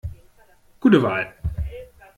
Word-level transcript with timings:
Gute 0.79 0.99
Wahl! 1.03 1.31